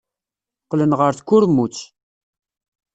Qqlen 0.63 0.91
ɣer 0.99 1.11
tkurmut. 1.13 1.77